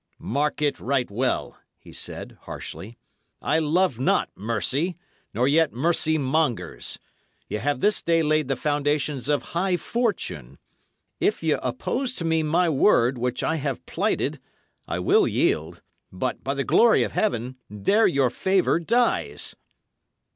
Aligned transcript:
"Mark 0.17 0.63
it 0.63 0.79
right 0.79 1.11
well," 1.11 1.59
he 1.77 1.93
said, 1.93 2.35
harshly. 2.45 2.97
"I 3.39 3.59
love 3.59 3.99
not 3.99 4.31
mercy, 4.35 4.97
nor 5.31 5.47
yet 5.47 5.73
mercymongers. 5.73 6.97
Ye 7.47 7.59
have 7.59 7.81
this 7.81 8.01
day 8.01 8.23
laid 8.23 8.47
the 8.47 8.55
foundations 8.55 9.29
of 9.29 9.43
high 9.53 9.77
fortune. 9.77 10.57
If 11.19 11.43
ye 11.43 11.51
oppose 11.51 12.15
to 12.15 12.25
me 12.25 12.41
my 12.41 12.67
word, 12.67 13.19
which 13.19 13.43
I 13.43 13.57
have 13.57 13.85
plighted, 13.85 14.39
I 14.87 14.97
will 14.97 15.27
yield. 15.27 15.83
But, 16.11 16.43
by 16.43 16.55
the 16.55 16.63
glory 16.63 17.03
of 17.03 17.11
heaven, 17.11 17.57
there 17.69 18.07
your 18.07 18.31
favour 18.31 18.79
dies! 18.79 19.55